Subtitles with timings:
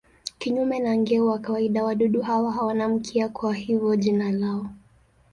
[0.39, 4.69] Kinyume na nge wa kawaida wadudu hawa hawana mkia, kwa hivyo jina lao.